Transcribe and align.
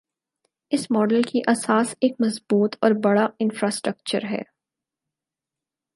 اس 0.71 0.91
model 0.91 1.21
کی 1.21 1.41
اساس 1.47 1.95
ایک 1.99 2.13
مضبوط 2.19 2.75
اور 2.81 2.91
بڑا 3.03 3.27
انفراسٹرکچر 3.39 4.23
ہے۔ 4.23 4.41